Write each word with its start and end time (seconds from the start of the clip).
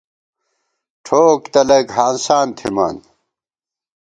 ٹھوک 1.05 1.41
تلَئیک 1.53 1.87
ہانسان 1.97 2.47
تھِمان 2.57 2.95